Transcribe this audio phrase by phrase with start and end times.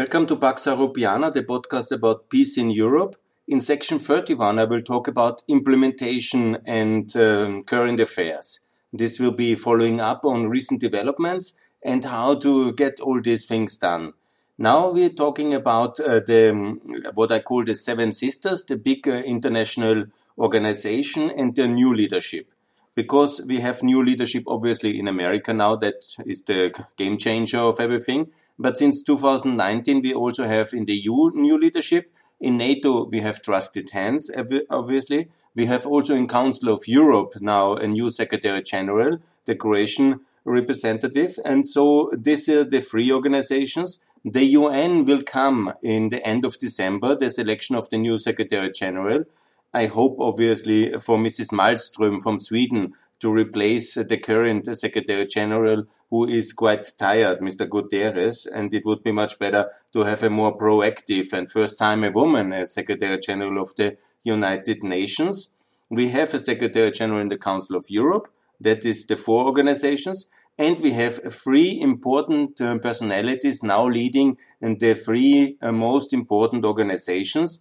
[0.00, 3.16] Welcome to Pax Europiana, the podcast about peace in Europe.
[3.46, 8.60] In section 31, I will talk about implementation and um, current affairs.
[8.94, 11.52] This will be following up on recent developments
[11.84, 14.14] and how to get all these things done.
[14.56, 16.80] Now we're talking about uh, the um,
[17.12, 20.06] what I call the Seven Sisters, the big uh, international
[20.38, 22.46] organization and their new leadership.
[22.94, 27.80] Because we have new leadership, obviously in America now, that is the game changer of
[27.80, 28.30] everything.
[28.62, 32.12] But since 2019, we also have in the EU new leadership.
[32.38, 34.30] In NATO, we have trusted hands,
[34.68, 35.30] obviously.
[35.56, 39.16] We have also in Council of Europe now a new Secretary General,
[39.46, 41.38] the Croatian representative.
[41.42, 43.98] And so this is the three organizations.
[44.26, 48.70] The UN will come in the end of December, the selection of the new Secretary
[48.70, 49.24] General.
[49.72, 51.50] I hope, obviously, for Mrs.
[51.50, 57.68] Malmström from Sweden to replace the current Secretary General, who is quite tired, Mr.
[57.68, 62.02] Guterres, and it would be much better to have a more proactive and first time
[62.02, 65.52] a woman as Secretary General of the United Nations.
[65.90, 68.28] We have a Secretary General in the Council of Europe,
[68.60, 74.94] that is the four organizations, and we have three important uh, personalities now leading the
[74.94, 77.60] three uh, most important organizations.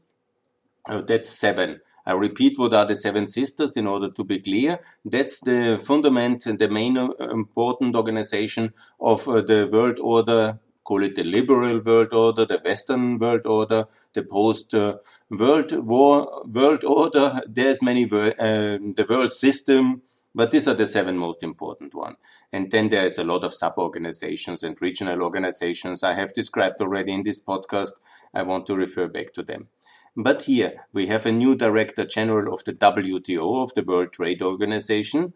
[0.88, 1.79] Uh, that's seven.
[2.09, 4.79] I repeat what are the seven sisters in order to be clear.
[5.05, 10.57] That's the fundament and the main uh, important organization of uh, the world order.
[10.83, 14.95] Call it the liberal world order, the Western world order, the post uh,
[15.29, 17.41] world war world order.
[17.47, 20.01] There's many uh, the world system,
[20.33, 22.17] but these are the seven most important ones.
[22.51, 27.11] And then there is a lot of sub-organizations and regional organizations I have described already
[27.11, 27.91] in this podcast.
[28.33, 29.67] I want to refer back to them.
[30.15, 34.41] But here we have a new Director General of the WTO, of the World Trade
[34.41, 35.33] Organization,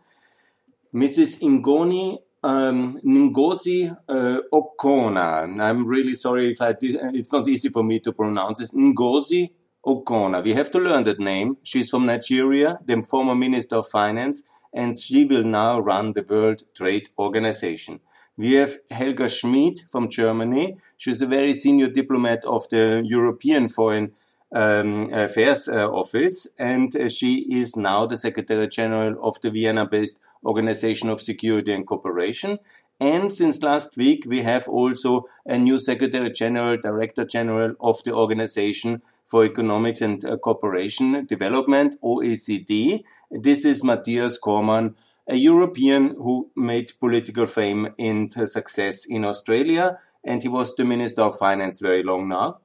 [0.93, 1.41] Mrs.
[1.41, 5.59] Ingoni um, Ngozi uh, Okona.
[5.61, 8.71] I'm really sorry if I it's not easy for me to pronounce this.
[8.71, 9.51] Ngozi
[9.85, 10.43] Okona.
[10.43, 11.57] We have to learn that name.
[11.63, 14.43] She's from Nigeria, the former Minister of Finance,
[14.73, 17.99] and she will now run the World Trade Organization.
[18.35, 20.77] We have Helga Schmid from Germany.
[20.97, 24.13] She's a very senior diplomat of the European Foreign
[24.53, 30.19] um, Affairs uh, Office, and uh, she is now the Secretary General of the Vienna-based
[30.45, 32.59] Organization of Security and Cooperation.
[32.99, 38.13] And since last week, we have also a new Secretary General, Director General of the
[38.13, 43.03] Organization for Economics and uh, Cooperation Development, OECD.
[43.31, 44.95] This is Matthias Cormann,
[45.27, 51.23] a European who made political fame and success in Australia, and he was the Minister
[51.23, 52.59] of Finance very long now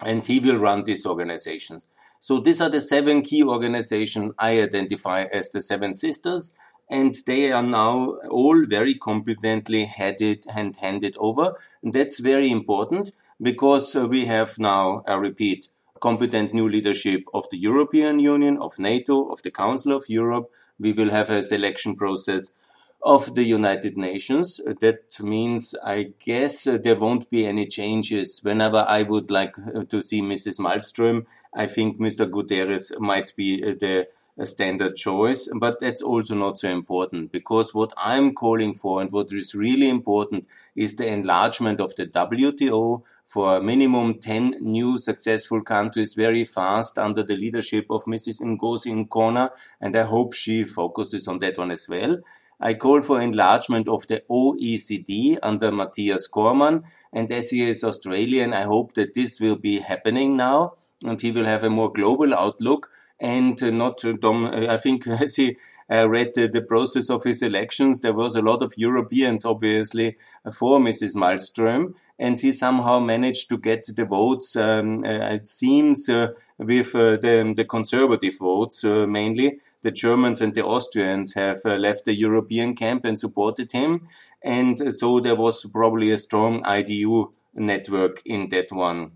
[0.00, 1.88] and he will run these organizations.
[2.20, 6.52] So these are the seven key organizations I identify as the Seven Sisters,
[6.90, 11.54] and they are now all very competently headed and handed over.
[11.82, 15.68] And that's very important because uh, we have now, I repeat,
[16.00, 20.50] competent new leadership of the European Union, of NATO, of the Council of Europe.
[20.78, 22.54] We will have a selection process
[23.02, 24.60] of the United Nations.
[24.80, 28.40] That means, I guess, uh, there won't be any changes.
[28.42, 30.58] Whenever I would like uh, to see Mrs.
[30.58, 32.28] Malmström, I think Mr.
[32.30, 34.08] Guterres might be uh, the
[34.46, 39.32] standard choice, but that's also not so important because what I'm calling for and what
[39.32, 45.60] is really important is the enlargement of the WTO for a minimum 10 new successful
[45.62, 48.40] countries very fast under the leadership of Mrs.
[48.40, 49.50] Ngozi Nkona,
[49.80, 52.18] and I hope she focuses on that one as well.
[52.60, 56.84] I call for enlargement of the OECD under Matthias Cormann.
[57.12, 60.72] And as he is Australian, I hope that this will be happening now
[61.04, 65.56] and he will have a more global outlook and not dom- I think as he
[65.90, 70.16] uh, read the, process of his elections, there was a lot of Europeans, obviously,
[70.52, 71.16] for Mrs.
[71.16, 74.54] Malmström, and he somehow managed to get the votes.
[74.54, 80.40] Um, uh, it seems uh, with uh, the, the conservative votes uh, mainly, the Germans
[80.40, 84.08] and the Austrians have uh, left the European camp and supported him.
[84.42, 89.12] And so there was probably a strong IDU network in that one.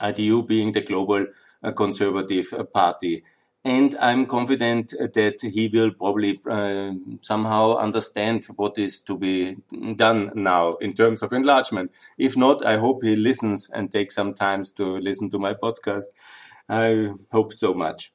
[0.00, 1.26] IDU being the global
[1.62, 3.24] uh, conservative uh, party.
[3.64, 9.56] And I'm confident that he will probably uh, somehow understand what is to be
[9.94, 11.92] done now in terms of enlargement.
[12.18, 16.06] If not, I hope he listens and takes some time to listen to my podcast.
[16.68, 18.12] I hope so much.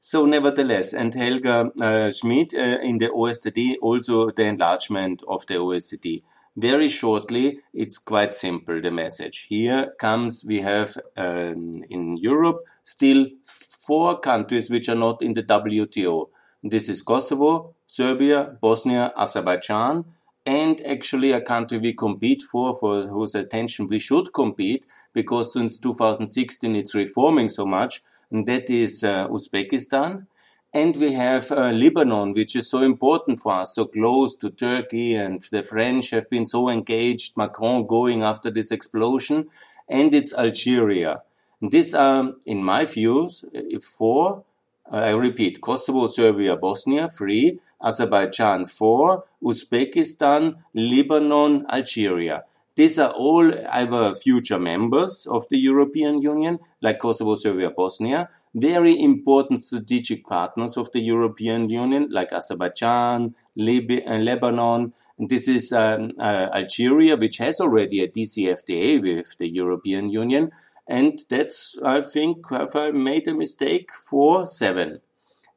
[0.00, 5.54] So nevertheless, and Helga uh, Schmid uh, in the OECD, also the enlargement of the
[5.54, 6.22] OECD.
[6.56, 9.46] Very shortly, it's quite simple, the message.
[9.48, 15.42] Here comes, we have um, in Europe still four countries which are not in the
[15.42, 16.28] WTO.
[16.62, 20.04] This is Kosovo, Serbia, Bosnia, Azerbaijan,
[20.46, 25.78] and actually a country we compete for, for whose attention we should compete, because since
[25.78, 30.26] 2016 it's reforming so much, and that is uh, Uzbekistan.
[30.74, 35.14] And we have uh, Lebanon, which is so important for us, so close to Turkey,
[35.14, 39.48] and the French have been so engaged, Macron going after this explosion,
[39.88, 41.22] and it's Algeria.
[41.62, 43.44] These are, in my views,
[43.82, 44.44] four,
[44.90, 52.44] I repeat, Kosovo, Serbia, Bosnia, three, Azerbaijan, four, Uzbekistan, Lebanon, Algeria.
[52.78, 58.96] These are all either future members of the European Union, like Kosovo, Serbia, Bosnia, very
[59.02, 64.92] important strategic partners of the European Union, like Azerbaijan, Lib- uh, Lebanon.
[65.18, 70.52] And this is um, uh, Algeria, which has already a DCFTA with the European Union.
[70.86, 73.90] And that's, I think, have I made a mistake?
[73.90, 75.00] Four, seven.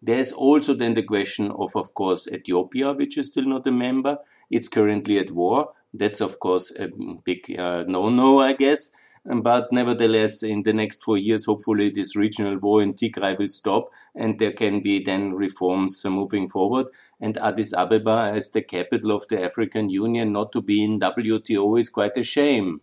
[0.02, 4.18] There's also then the question of, of course, Ethiopia, which is still not a member.
[4.50, 5.74] It's currently at war.
[5.94, 6.90] That's, of course, a
[7.24, 8.92] big uh, no-no, I guess.
[9.24, 13.90] But nevertheless, in the next four years, hopefully this regional war in Tigray will stop
[14.16, 16.88] and there can be then reforms moving forward.
[17.20, 21.80] And Addis Ababa as the capital of the African Union not to be in WTO
[21.80, 22.82] is quite a shame.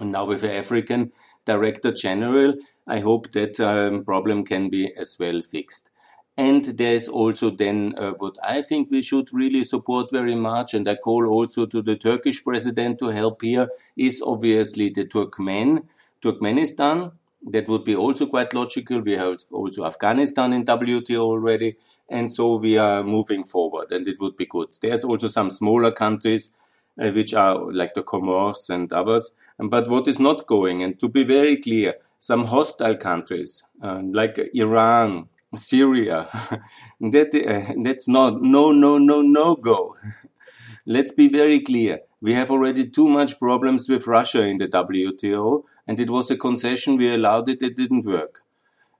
[0.00, 1.12] And now with the African
[1.44, 2.54] Director General,
[2.86, 5.89] I hope that um, problem can be as well fixed.
[6.36, 10.88] And there's also then uh, what I think we should really support very much, and
[10.88, 15.84] I call also to the Turkish president to help here, is obviously the Turkmen,
[16.22, 17.12] Turkmenistan.
[17.42, 19.00] That would be also quite logical.
[19.00, 21.76] We have also Afghanistan in WTO already,
[22.08, 24.74] and so we are moving forward, and it would be good.
[24.80, 26.54] There's also some smaller countries,
[26.98, 31.08] uh, which are like the Comoros and others, but what is not going, and to
[31.08, 36.28] be very clear, some hostile countries, uh, like Iran, Syria.
[37.00, 39.94] that, uh, that's not, no, no, no, no go.
[40.86, 42.00] Let's be very clear.
[42.20, 46.36] We have already too much problems with Russia in the WTO, and it was a
[46.36, 48.42] concession we allowed it, it didn't work.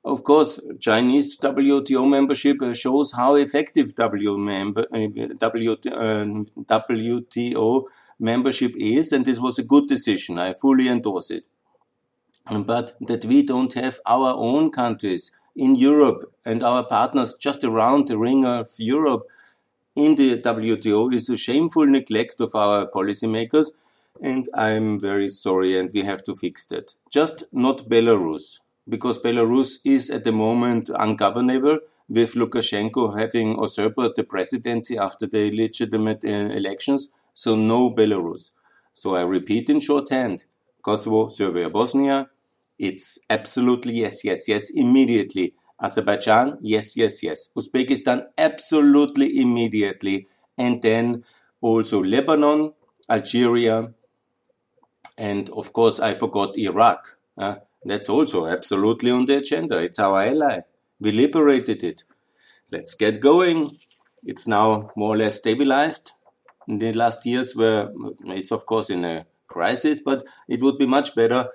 [0.02, 5.08] Of course, Chinese WTO membership uh, shows how effective w member, uh,
[6.56, 7.84] WTO
[8.18, 10.38] membership is, and this was a good decision.
[10.38, 11.44] I fully endorse it.
[12.50, 18.08] But that we don't have our own countries in Europe and our partners just around
[18.08, 19.26] the ring of Europe
[19.94, 23.66] in the WTO is a shameful neglect of our policymakers,
[24.22, 26.94] and I'm very sorry, and we have to fix that.
[27.10, 34.24] Just not Belarus, because Belarus is at the moment ungovernable, with Lukashenko having usurped the
[34.24, 38.50] presidency after the legitimate uh, elections, so no Belarus.
[38.94, 40.44] So I repeat in shorthand
[40.82, 42.30] Kosovo, Serbia, Bosnia,
[42.80, 45.52] it's absolutely yes, yes, yes, immediately.
[45.82, 47.50] Azerbaijan, yes, yes, yes.
[47.54, 50.26] Uzbekistan, absolutely immediately.
[50.56, 51.24] And then
[51.60, 52.72] also Lebanon,
[53.08, 53.92] Algeria,
[55.18, 57.18] and of course, I forgot Iraq.
[57.36, 59.82] Uh, that's also absolutely on the agenda.
[59.82, 60.60] It's our ally.
[61.00, 62.04] We liberated it.
[62.70, 63.76] Let's get going.
[64.24, 66.12] It's now more or less stabilized.
[66.66, 67.90] In the last years, where
[68.26, 71.48] it's of course in a crisis, but it would be much better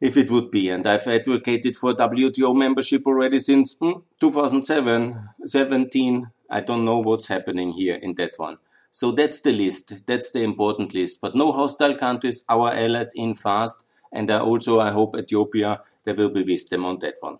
[0.00, 0.70] if it would be.
[0.70, 6.30] And I've advocated for WTO membership already since hmm, 2007, 17.
[6.48, 8.58] I don't know what's happening here in that one.
[8.90, 10.06] So that's the list.
[10.06, 11.20] That's the important list.
[11.20, 13.80] But no hostile countries, our allies in fast.
[14.12, 17.38] And I also, I hope Ethiopia, there will be wisdom on that one.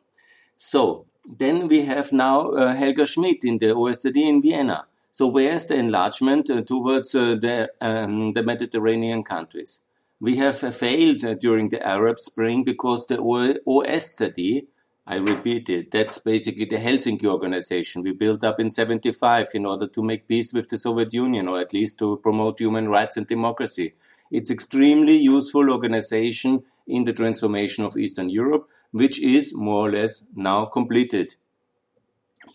[0.57, 4.87] So then we have now uh, Helga Schmid in the OSCE in Vienna.
[5.11, 9.83] So where's the enlargement uh, towards uh, the, um, the Mediterranean countries?
[10.21, 14.67] We have failed during the Arab Spring because the OSCE,
[15.07, 19.89] I repeat it, that's basically the Helsinki organization we built up in 75 in order
[19.89, 23.27] to make peace with the Soviet Union or at least to promote human rights and
[23.27, 23.95] democracy.
[24.31, 30.23] It's extremely useful organization in the transformation of Eastern Europe, which is more or less
[30.35, 31.37] now completed.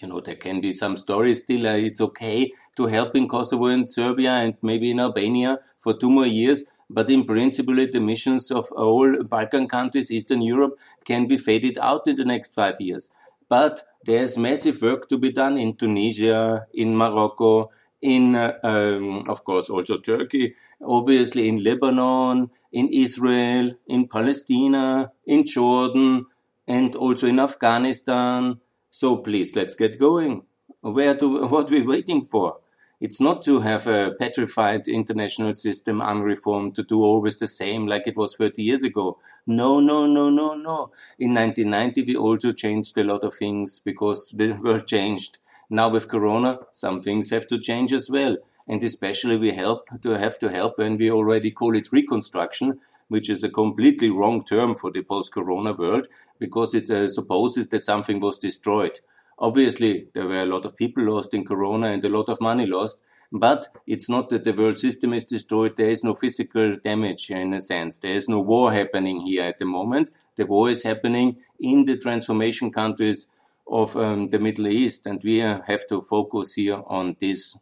[0.02, 1.68] You know, there can be some stories still.
[1.68, 6.10] Uh, it's okay to help in Kosovo and Serbia and maybe in Albania for two
[6.10, 11.38] more years but in principle, the emissions of all Balkan countries, Eastern Europe, can be
[11.38, 13.10] faded out in the next five years.
[13.50, 19.44] But there's massive work to be done in Tunisia, in Morocco, in, uh, um, of
[19.44, 26.26] course, also Turkey, obviously in Lebanon, in Israel, in Palestine, in Jordan,
[26.68, 28.60] and also in Afghanistan.
[28.92, 30.44] So please, let's get going.
[30.82, 32.60] Where to, what are we waiting for?
[33.00, 38.08] It's not to have a petrified international system unreformed to do always the same like
[38.08, 39.18] it was 30 years ago.
[39.48, 40.92] No, no, no, no, no.
[41.20, 45.38] In 1990, we also changed a lot of things because the world changed.
[45.70, 48.38] Now with Corona, some things have to change as well.
[48.68, 53.30] And especially we help to have to help when we already call it reconstruction, which
[53.30, 56.08] is a completely wrong term for the post-corona world
[56.40, 59.00] because it uh, supposes that something was destroyed.
[59.38, 62.66] Obviously, there were a lot of people lost in corona and a lot of money
[62.66, 63.00] lost,
[63.32, 65.76] but it's not that the world system is destroyed.
[65.76, 68.00] There is no physical damage in a sense.
[68.00, 70.12] There is no war happening here at the moment.
[70.38, 73.30] The war is happening in the transformation countries
[73.68, 77.58] of um, the Middle East, and we have to focus here on this.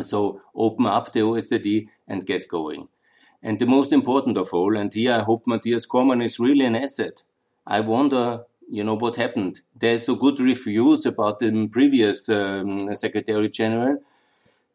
[0.00, 2.88] So open up the OECD and get going.
[3.42, 6.74] And the most important of all, and here I hope Matthias Cormann is really an
[6.74, 7.22] asset.
[7.66, 9.60] I wonder, you know, what happened.
[9.74, 13.98] There's so good reviews about the previous um, Secretary General,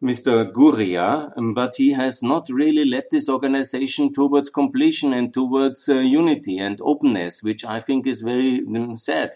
[0.01, 0.51] Mr.
[0.51, 6.57] Gurria, but he has not really led this organization towards completion and towards uh, unity
[6.57, 9.35] and openness, which I think is very um, sad.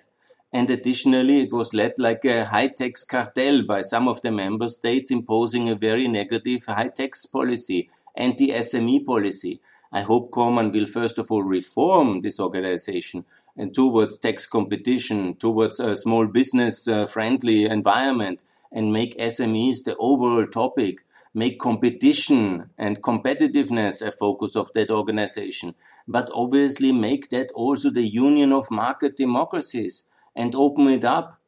[0.54, 4.70] And additionally, it was led like a high tax cartel by some of the member
[4.70, 9.60] states imposing a very negative high tax policy, anti SME policy.
[9.96, 15.80] I hope Cormann will first of all reform this organization and towards tax competition, towards
[15.80, 23.04] a small business uh, friendly environment and make SMEs the overall topic, make competition and
[23.04, 25.76] competitiveness a focus of that organization,
[26.08, 31.40] but obviously make that also the union of market democracies and open it up.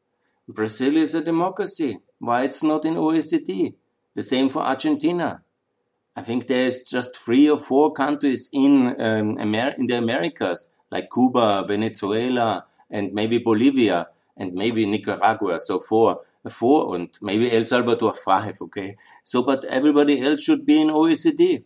[0.48, 1.98] Brazil is a democracy.
[2.20, 3.74] Why it's not in OECD?
[4.14, 5.42] The same for Argentina.
[6.16, 11.10] I think there's just three or four countries in um, Amer- in the Americas, like
[11.12, 15.60] Cuba, Venezuela, and maybe Bolivia, and maybe Nicaragua.
[15.60, 18.56] So four, four, and maybe El Salvador five.
[18.62, 18.96] Okay.
[19.22, 21.64] So, but everybody else should be in OECD.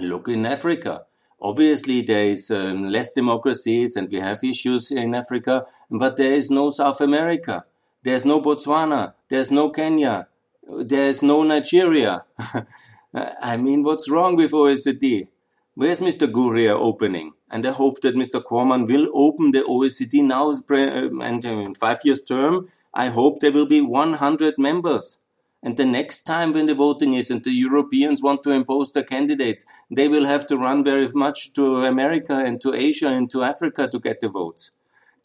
[0.00, 1.04] Look in Africa.
[1.40, 6.50] Obviously, there is um, less democracies and we have issues in Africa, but there is
[6.50, 7.64] no South America.
[8.02, 9.14] There's no Botswana.
[9.28, 10.28] There's no Kenya.
[10.66, 12.24] There's no Nigeria.
[13.14, 15.28] I mean, what's wrong with OECD?
[15.74, 16.30] Where's Mr.
[16.30, 17.32] Gurria opening?
[17.50, 18.42] And I hope that Mr.
[18.42, 22.68] Cormann will open the OECD now uh, and uh, in five years term.
[22.92, 25.22] I hope there will be 100 members.
[25.62, 29.02] And the next time when the voting is and the Europeans want to impose their
[29.02, 33.42] candidates, they will have to run very much to America and to Asia and to
[33.42, 34.70] Africa to get the votes.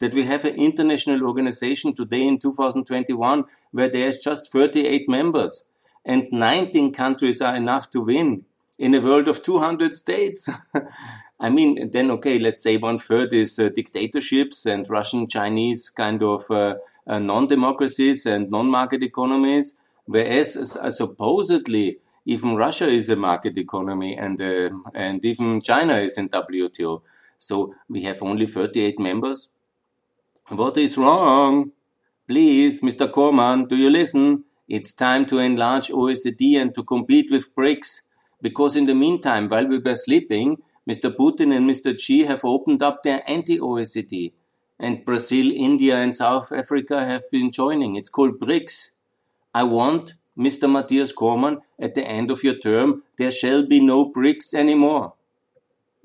[0.00, 5.66] That we have an international organization today in 2021 where there's just 38 members
[6.04, 8.44] and 19 countries are enough to win
[8.78, 10.48] in a world of 200 states.
[11.40, 16.22] I mean, then okay, let's say one third is uh, dictatorships and Russian, Chinese kind
[16.22, 19.74] of uh, uh, non-democracies and non-market economies
[20.06, 26.18] Whereas uh, supposedly even Russia is a market economy and uh, and even China is
[26.18, 27.02] in WTO.
[27.38, 29.48] So we have only 38 members.
[30.48, 31.72] What is wrong?
[32.26, 33.10] Please, Mr.
[33.10, 34.44] Cormann, do you listen?
[34.68, 38.02] It's time to enlarge OECD and to compete with BRICS.
[38.40, 41.14] Because in the meantime, while we were sleeping, Mr.
[41.14, 41.98] Putin and Mr.
[41.98, 44.32] Xi have opened up their anti-OECD.
[44.78, 47.94] And Brazil, India and South Africa have been joining.
[47.94, 48.92] It's called BRICS.
[49.54, 50.70] I want, Mr.
[50.70, 55.14] Matthias Cormann, at the end of your term, there shall be no BRICS anymore.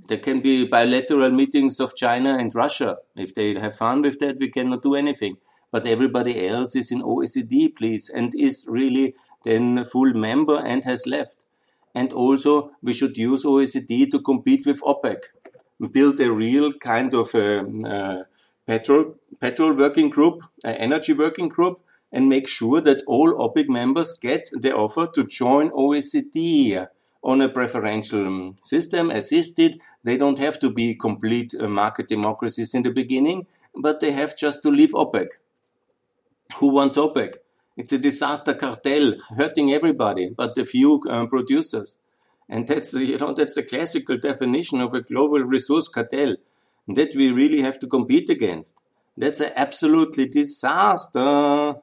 [0.07, 2.97] There can be bilateral meetings of China and Russia.
[3.15, 5.37] If they have fun with that, we cannot do anything.
[5.71, 10.83] But everybody else is in OECD, please, and is really then a full member and
[10.83, 11.45] has left.
[11.93, 15.17] And also, we should use OECD to compete with OPEC.
[15.91, 18.23] Build a real kind of a, um, uh,
[18.67, 21.79] petrol, petrol working group, energy working group,
[22.11, 26.87] and make sure that all OPEC members get the offer to join OECD
[27.23, 29.81] on a preferential system, assisted.
[30.03, 34.37] They don't have to be complete uh, market democracies in the beginning, but they have
[34.37, 35.27] just to leave OPEC.
[36.57, 37.35] Who wants OPEC?
[37.77, 41.99] It's a disaster cartel hurting everybody but the few um, producers.
[42.49, 46.35] And that's, you know, that's the classical definition of a global resource cartel
[46.87, 48.81] that we really have to compete against.
[49.15, 51.75] That's an absolutely disaster.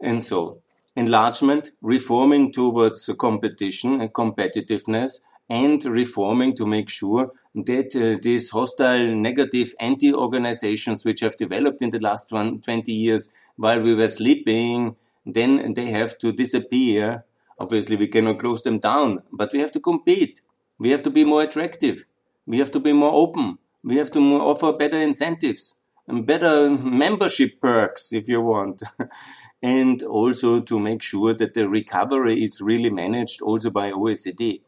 [0.00, 0.60] And so,
[0.96, 9.14] enlargement, reforming towards competition and competitiveness, and reforming to make sure that uh, these hostile,
[9.14, 14.96] negative anti-organizations which have developed in the last one, 20 years while we were sleeping,
[15.26, 17.24] then they have to disappear.
[17.58, 20.40] Obviously, we cannot close them down, but we have to compete.
[20.78, 22.06] We have to be more attractive.
[22.46, 23.58] We have to be more open.
[23.84, 25.74] We have to offer better incentives
[26.08, 28.82] and better membership perks, if you want.
[29.62, 34.62] and also to make sure that the recovery is really managed also by OECD.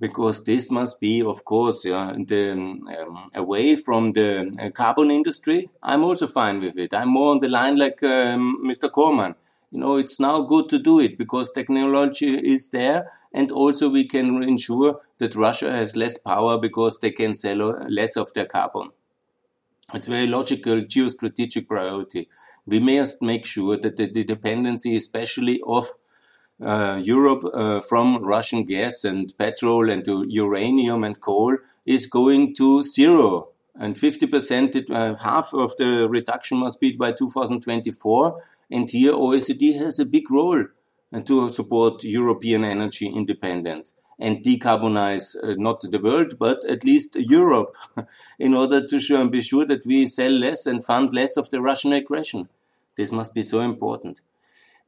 [0.00, 5.70] Because this must be, of course, yeah, the, um, away from the uh, carbon industry.
[5.82, 6.92] I'm also fine with it.
[6.92, 8.90] I'm more on the line like um, Mr.
[8.90, 9.36] Cormann.
[9.70, 14.04] You know, it's now good to do it because technology is there and also we
[14.04, 17.58] can ensure that Russia has less power because they can sell
[17.88, 18.90] less of their carbon.
[19.92, 22.28] It's very logical geostrategic priority.
[22.66, 25.88] We must make sure that the, the dependency, especially of
[26.60, 32.54] uh, Europe uh, from Russian gas and petrol and to uranium and coal, is going
[32.54, 33.48] to zero.
[33.76, 38.42] And 50%, uh, half of the reduction must be by 2024.
[38.70, 40.66] And here OECD has a big role
[41.12, 47.16] uh, to support European energy independence and decarbonize uh, not the world, but at least
[47.16, 47.76] Europe,
[48.38, 51.50] in order to show and be sure that we sell less and fund less of
[51.50, 52.48] the Russian aggression.
[52.96, 54.20] This must be so important.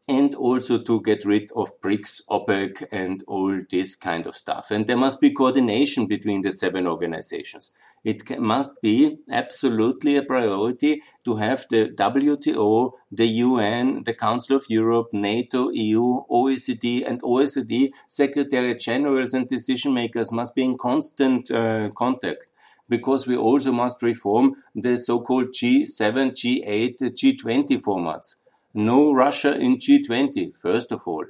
[0.09, 4.71] And also to get rid of BRICS, OPEC, and all this kind of stuff.
[4.71, 7.73] And there must be coordination between the seven organizations.
[8.05, 14.65] It must be absolutely a priority to have the WTO, the UN, the Council of
[14.69, 21.51] Europe, NATO, EU, OECD, and OECD secretary generals and decision makers must be in constant
[21.51, 22.47] uh, contact
[22.89, 28.37] because we also must reform the so-called G7, G8, G20 formats.
[28.77, 31.25] No Russia in G20, first of all.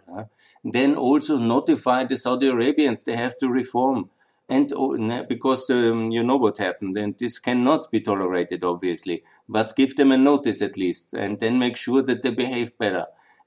[0.64, 4.10] Then also notify the Saudi Arabians they have to reform
[4.48, 9.74] and oh, because um, you know what happened and this cannot be tolerated obviously but
[9.74, 13.06] give them a notice at least and then make sure that they behave better.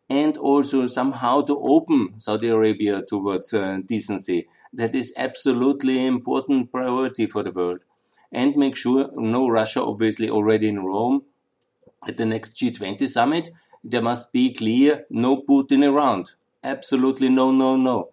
[0.09, 4.47] And also somehow to open saudi arabia towards uh, decency.
[4.73, 7.79] That is absolutely important priority for the world.
[8.31, 11.23] And make sure no russia obviously already in rome
[12.07, 13.49] at the next g20 summit
[13.83, 16.33] there must be clear no putin around
[16.63, 18.09] absolutely no no no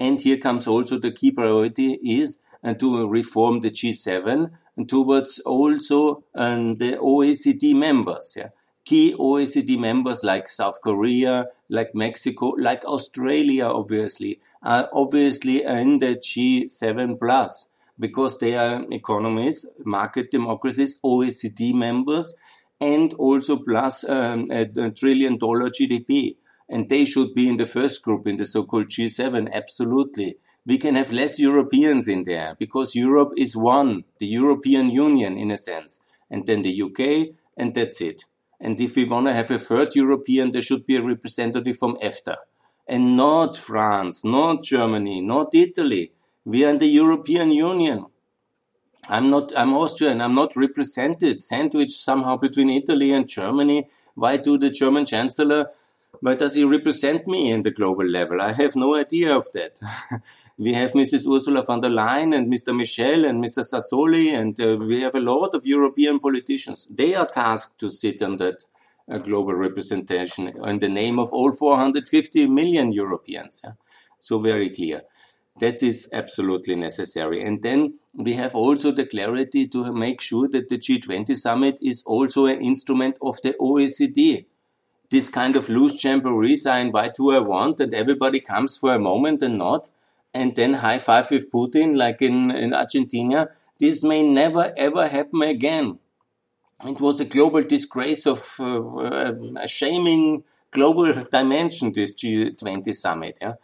[0.00, 5.38] and here comes also the key priority is uh, to reform the G7 and towards
[5.40, 8.34] also um, the OECD members.
[8.36, 8.48] Yeah?
[8.84, 16.16] Key OECD members like South Korea, like Mexico, like Australia, obviously, are obviously in the
[16.16, 17.68] G7 plus
[17.98, 22.34] because they are economies, market democracies, OECD members,
[22.84, 26.36] and also plus um, a, trillion dollar GDP
[26.68, 29.52] and they should be in the first group in the so-called G7.
[29.52, 30.36] Absolutely.
[30.66, 35.50] We can have less Europeans in there because Europe is one, the European Union in
[35.50, 38.24] a sense, and then the UK, and that's it.
[38.60, 41.96] And if we want to have a third European, there should be a representative from
[41.96, 42.36] EFTA.
[42.88, 46.12] And not France, not Germany, not Italy.
[46.44, 48.06] We are in the European Union.
[49.08, 53.88] I'm not, I'm Austrian, I'm not represented, sandwiched somehow between Italy and Germany.
[54.14, 55.70] Why do the German Chancellor
[56.24, 58.40] why does he represent me in the global level?
[58.40, 59.78] I have no idea of that.
[60.58, 61.26] we have Mrs.
[61.30, 62.74] Ursula von der Leyen and Mr.
[62.74, 63.62] Michel and Mr.
[63.62, 66.88] Sassoli, and uh, we have a lot of European politicians.
[66.90, 68.64] They are tasked to sit on that
[69.10, 73.60] uh, global representation in the name of all 450 million Europeans.
[73.62, 73.72] Yeah?
[74.18, 75.02] So very clear.
[75.60, 77.42] That is absolutely necessary.
[77.42, 82.02] And then we have also the clarity to make sure that the G20 summit is
[82.04, 84.46] also an instrument of the OECD
[85.14, 88.98] this kind of loose jamborees I invite who I want and everybody comes for a
[88.98, 89.90] moment and not,
[90.32, 95.42] and then high five with Putin like in, in Argentina, this may never ever happen
[95.42, 95.98] again.
[96.84, 103.38] It was a global disgrace of uh, a shaming global dimension, this G20 summit.
[103.40, 103.54] Yeah?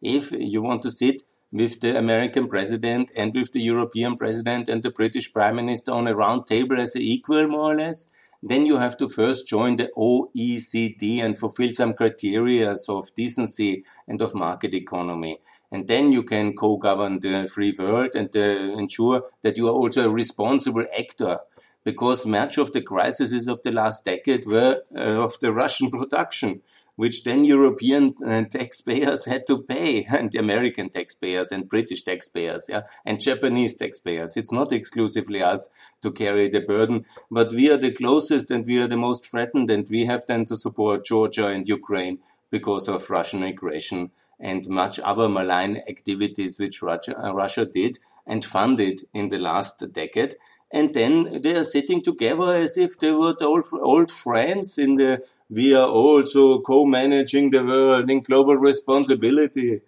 [0.00, 1.22] If you want to sit
[1.54, 6.08] with the American president and with the European president and the British prime minister on
[6.08, 8.08] a round table as an equal, more or less,
[8.42, 14.20] then you have to first join the OECD and fulfill some criteria of decency and
[14.20, 15.38] of market economy.
[15.70, 18.40] And then you can co-govern the free world and uh,
[18.76, 21.38] ensure that you are also a responsible actor
[21.84, 26.62] because much of the crises of the last decade were uh, of the Russian production
[26.96, 32.66] which then European uh, taxpayers had to pay, and the American taxpayers and British taxpayers,
[32.68, 34.36] yeah, and Japanese taxpayers.
[34.36, 35.68] It's not exclusively us
[36.02, 39.70] to carry the burden, but we are the closest and we are the most threatened,
[39.70, 42.18] and we have then to support Georgia and Ukraine
[42.50, 48.44] because of Russian aggression and much other malign activities which Russia, uh, Russia did and
[48.44, 50.36] funded in the last decade
[50.74, 54.96] and then they are sitting together as if they were the old, old friends in
[54.96, 59.80] the we are also co-managing the world in global responsibility.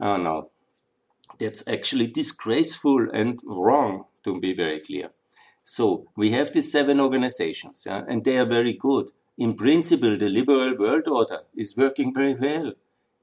[0.00, 0.50] Oh no,
[1.38, 5.10] that's actually disgraceful and wrong, to be very clear.
[5.64, 9.10] So we have these seven organizations, yeah, and they are very good.
[9.36, 12.72] In principle, the liberal world order is working very well.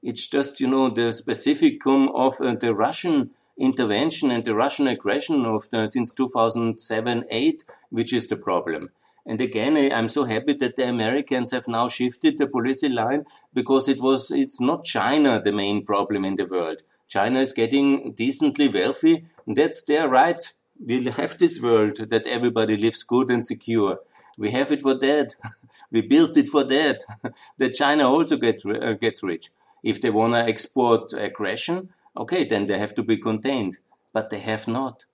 [0.02, 5.44] It's just, you know, the specificum of uh, the Russian intervention and the Russian aggression
[5.44, 8.90] of the, since 2007-8, which is the problem.
[9.26, 13.88] And again, I'm so happy that the Americans have now shifted the policy line because
[13.88, 16.82] it was, it's not China the main problem in the world.
[17.06, 19.26] China is getting decently wealthy.
[19.46, 20.40] And that's their right.
[20.78, 24.00] We'll have this world that everybody lives good and secure.
[24.38, 25.34] We have it for that.
[25.90, 27.04] we built it for that.
[27.58, 29.50] that China also gets, uh, gets rich.
[29.82, 33.78] If they want to export aggression, okay, then they have to be contained.
[34.12, 35.04] But they have not.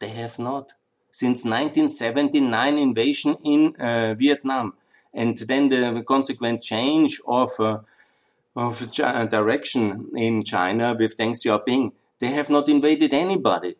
[0.00, 0.72] They have not.
[1.10, 4.74] Since 1979 invasion in uh, Vietnam,
[5.12, 7.78] and then the consequent change of uh,
[8.56, 8.90] of
[9.30, 13.76] direction in China with Deng Xiaoping, they have not invaded anybody.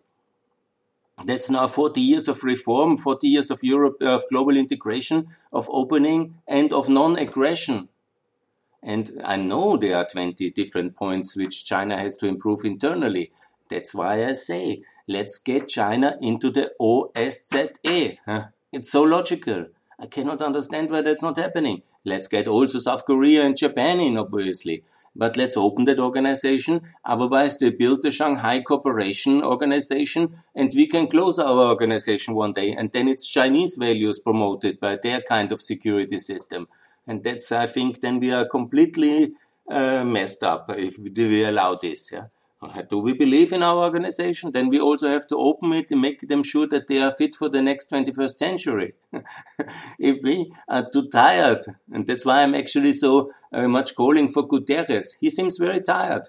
[1.24, 6.36] That's now 40 years of reform, 40 years of Europe, of global integration, of opening,
[6.46, 7.88] and of non-aggression.
[8.82, 13.32] And I know there are 20 different points which China has to improve internally.
[13.68, 18.18] That's why I say, let's get China into the OSZE.
[18.72, 19.66] It's so logical.
[20.00, 21.82] I cannot understand why that's not happening.
[22.04, 24.84] Let's get also South Korea and Japan in, obviously.
[25.16, 26.82] But let's open that organization.
[27.04, 32.72] Otherwise, they build the Shanghai Cooperation Organization and we can close our organization one day.
[32.72, 36.68] And then it's Chinese values promoted by their kind of security system.
[37.08, 39.32] And that's, I think, then we are completely
[39.68, 42.12] uh, messed up if we allow this.
[42.12, 42.26] Yeah?
[42.90, 44.50] Do we believe in our organization?
[44.52, 47.36] Then we also have to open it and make them sure that they are fit
[47.36, 48.94] for the next 21st century.
[49.98, 54.46] if we are too tired, and that's why I'm actually so uh, much calling for
[54.46, 55.16] Guterres.
[55.20, 56.28] He seems very tired.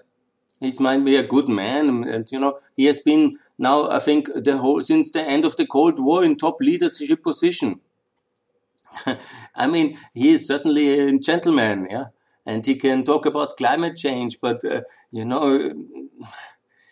[0.60, 3.90] He might be a good man, and you know he has been now.
[3.90, 7.80] I think the whole since the end of the Cold War in top leadership position.
[9.54, 12.06] I mean, he is certainly a gentleman, yeah,
[12.46, 15.72] and he can talk about climate change, but uh, you know,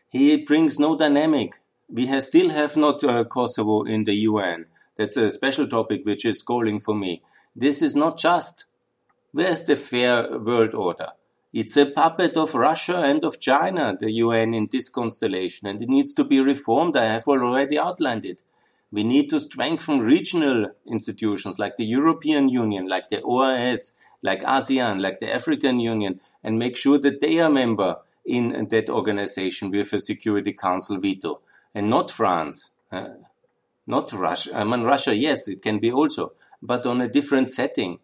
[0.08, 1.54] he brings no dynamic.
[1.88, 4.66] We have still have not uh, Kosovo in the UN.
[4.96, 7.22] That's a special topic which is calling for me.
[7.54, 8.66] This is not just.
[9.32, 11.08] Where's the fair world order?
[11.52, 15.88] It's a puppet of Russia and of China, the UN in this constellation, and it
[15.88, 16.96] needs to be reformed.
[16.96, 18.42] I have already outlined it.
[18.90, 25.01] We need to strengthen regional institutions like the European Union, like the OAS, like ASEAN,
[25.01, 29.92] like the African Union, and make sure that they are member in that organization with
[29.92, 31.40] a Security Council veto,
[31.74, 33.09] and not France, uh,
[33.87, 34.57] not Russia.
[34.57, 38.01] I mean, Russia, yes, it can be also, but on a different setting.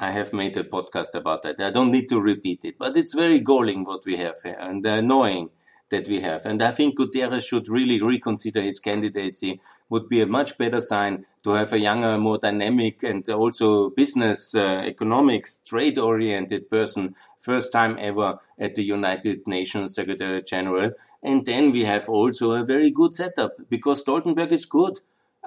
[0.00, 1.58] I have made a podcast about that.
[1.58, 4.86] I don't need to repeat it, but it's very galling what we have here and
[4.86, 5.50] annoying
[5.90, 6.44] that we have.
[6.44, 9.60] And I think Guterres should really reconsider his candidacy.
[9.90, 14.54] Would be a much better sign to have a younger, more dynamic and also business,
[14.54, 20.92] uh, economics, trade oriented person, first time ever at the United Nations Secretary General.
[21.22, 25.00] And then we have also a very good setup because Stoltenberg is good.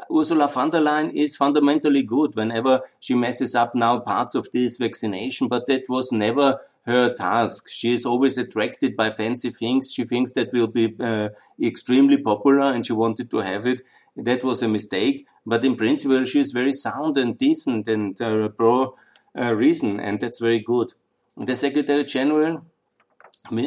[0.10, 4.78] Ursula von der Leyen is fundamentally good whenever she messes up now parts of this
[4.78, 7.70] vaccination, but that was never her task.
[7.70, 9.94] She is always attracted by fancy things.
[9.94, 11.30] She thinks that will be uh,
[11.62, 13.82] extremely popular and she wanted to have it.
[14.16, 15.28] That was a mistake.
[15.46, 18.96] But in principle, she is very sound and decent and uh, pro
[19.38, 20.94] uh, reason, and that's very good.
[21.38, 22.66] The Secretary General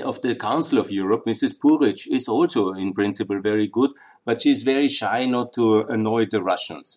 [0.05, 1.59] of the Council of Europe, Mrs.
[1.59, 3.91] Buric, is also in principle very good,
[4.25, 6.97] but she's very shy not to annoy the Russians.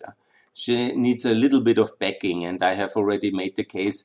[0.52, 4.04] She needs a little bit of backing, and I have already made the case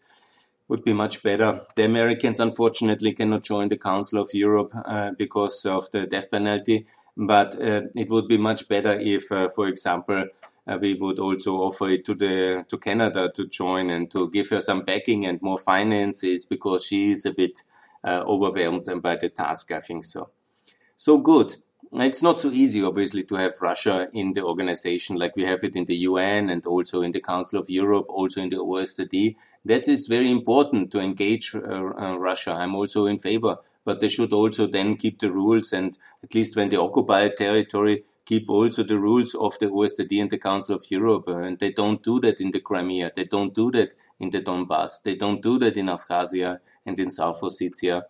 [0.67, 1.61] would be much better.
[1.75, 6.85] The Americans, unfortunately, cannot join the Council of Europe uh, because of the death penalty.
[7.15, 10.25] But uh, it would be much better if, uh, for example,
[10.65, 14.49] uh, we would also offer it to the to Canada to join and to give
[14.49, 17.61] her some backing and more finances because she is a bit
[18.03, 19.71] uh, overwhelmed by the task.
[19.71, 20.29] I think so.
[20.95, 21.55] So good.
[21.95, 25.75] It's not so easy, obviously, to have Russia in the organization like we have it
[25.75, 29.35] in the UN and also in the Council of Europe, also in the OSCE.
[29.63, 32.53] That is very important to engage uh, uh, Russia.
[32.53, 36.55] I'm also in favor, but they should also then keep the rules and at least
[36.55, 40.75] when they occupy a territory, keep also the rules of the OSCE and the Council
[40.75, 41.27] of Europe.
[41.27, 43.11] And they don't do that in the Crimea.
[43.15, 45.03] They don't do that in the Donbass.
[45.03, 48.05] They don't do that in Abkhazia and in South Ossetia.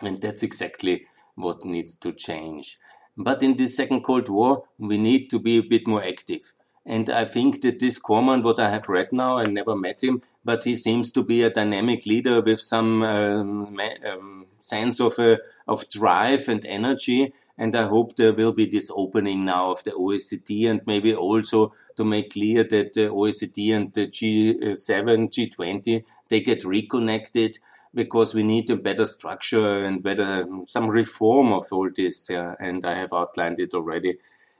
[0.00, 2.78] And that's exactly what needs to change.
[3.16, 6.54] But in this second Cold War, we need to be a bit more active.
[6.84, 10.20] And I think that this Cormann, what I have read now, I never met him,
[10.44, 13.78] but he seems to be a dynamic leader with some um,
[14.10, 15.36] um, sense of uh,
[15.68, 17.32] of drive and energy.
[17.56, 21.72] And I hope there will be this opening now of the OSCE and maybe also
[21.96, 27.58] to make clear that the OSCE and the G7, G20, they get reconnected
[27.94, 32.30] because we need a better structure and better some reform of all this.
[32.30, 34.18] and I have outlined it already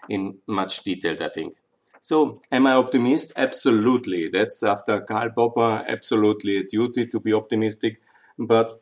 [0.08, 1.56] in much detail, I think.
[2.00, 3.32] So, am I optimist?
[3.36, 4.28] Absolutely.
[4.28, 8.00] That's after Karl Popper, absolutely a duty to be optimistic.
[8.36, 8.72] But,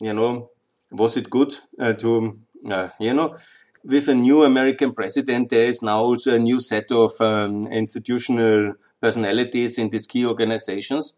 [0.00, 0.50] you know,
[0.90, 2.38] was it good uh, to,
[2.70, 3.36] uh, you know,
[3.84, 8.74] with a new American president, there is now also a new set of um, institutional
[9.00, 11.14] personalities in these key organizations.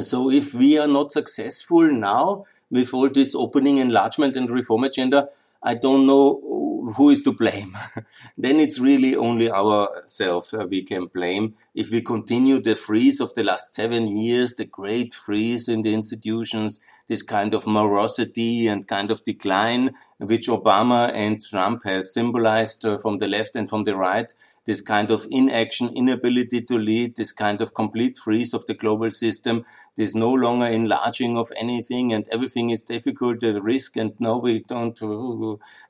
[0.00, 5.28] So if we are not successful now with all this opening enlargement and reform agenda,
[5.62, 6.54] I don't know
[6.96, 7.76] who is to blame?
[8.38, 11.54] then it's really only ourselves uh, we can blame.
[11.74, 15.94] If we continue the freeze of the last seven years, the great freeze in the
[15.94, 22.84] institutions, this kind of morosity and kind of decline, which Obama and Trump has symbolized
[22.84, 24.32] uh, from the left and from the right,
[24.64, 29.10] this kind of inaction, inability to lead, this kind of complete freeze of the global
[29.10, 29.64] system,
[29.96, 34.60] this no longer enlarging of anything and everything is difficult, the risk and no, we
[34.60, 34.98] don't,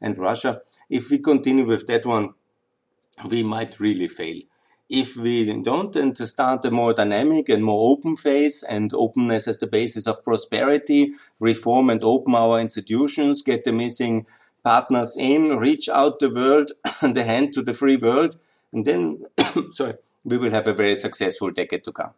[0.00, 0.60] and Russia.
[0.90, 2.34] If we continue with that one,
[3.28, 4.40] we might really fail.
[4.90, 9.48] If we don't and to start a more dynamic and more open phase and openness
[9.48, 14.26] as the basis of prosperity, reform and open our institutions, get the missing
[14.62, 18.36] partners in, reach out the world, the hand to the free world,
[18.74, 19.24] and then,
[19.70, 22.10] sorry, we will have a very successful decade to come.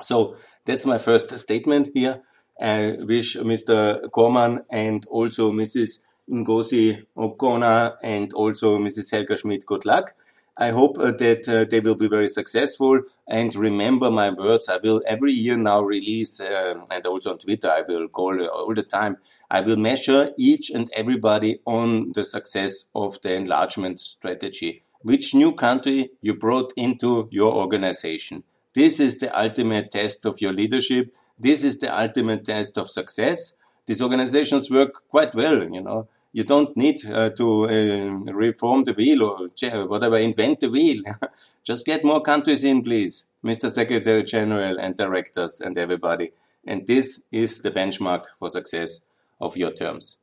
[0.00, 2.22] So that's my first statement here.
[2.60, 4.10] I wish Mr.
[4.10, 6.04] Cormann and also Mrs.
[6.30, 9.12] Ngozi Okonjo and also Mrs.
[9.12, 10.14] Helga Schmid good luck.
[10.56, 14.68] I hope uh, that uh, they will be very successful and remember my words.
[14.68, 18.72] I will every year now release, uh, and also on Twitter, I will call all
[18.72, 19.16] the time.
[19.50, 25.52] I will measure each and everybody on the success of the enlargement strategy which new
[25.52, 28.42] country you brought into your organization.
[28.74, 31.14] This is the ultimate test of your leadership.
[31.38, 33.52] This is the ultimate test of success.
[33.86, 36.08] These organizations work quite well, you know.
[36.32, 39.50] You don't need uh, to uh, reform the wheel or
[39.86, 41.02] whatever, invent the wheel.
[41.62, 43.70] Just get more countries in, please, Mr.
[43.70, 46.32] Secretary General and directors and everybody.
[46.66, 49.02] And this is the benchmark for success
[49.40, 50.18] of your terms.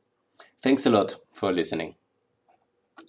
[0.60, 1.94] Thanks a lot for listening.